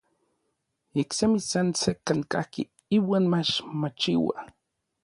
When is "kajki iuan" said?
2.31-3.25